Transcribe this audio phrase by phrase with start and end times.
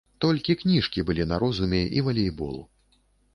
[0.23, 2.57] Толькі кніжкі былі на розуме і валейбол.